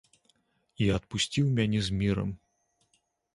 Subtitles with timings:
[0.85, 2.29] І адпусціў мяне з мірам.